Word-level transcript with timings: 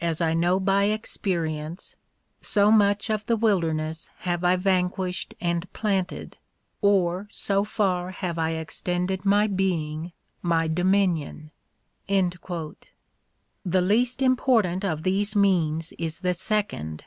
EMERSON'S 0.00 0.20
WRITINGS 0.20 0.40
159 0.40 0.48
I 0.48 0.48
know 0.48 0.58
by 0.58 0.92
experience, 0.92 1.96
so 2.40 2.72
much 2.72 3.08
of 3.08 3.26
the 3.26 3.36
wilderness 3.36 4.10
have 4.18 4.42
I 4.42 4.56
vanquished 4.56 5.34
and 5.40 5.72
planted, 5.72 6.38
or 6.82 7.28
so 7.30 7.62
far 7.62 8.10
have 8.10 8.36
I 8.36 8.54
extended 8.54 9.24
my 9.24 9.46
being, 9.46 10.10
my 10.42 10.66
dominion." 10.66 11.52
The 12.08 12.52
least 13.64 14.22
important 14.22 14.84
of 14.84 15.04
these 15.04 15.36
means 15.36 15.92
is 16.00 16.18
the 16.18 16.34
second. 16.34 17.04